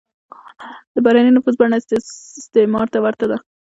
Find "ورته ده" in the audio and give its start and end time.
3.05-3.37